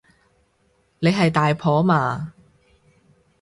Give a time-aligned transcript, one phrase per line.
[0.97, 2.33] 你係大婆嘛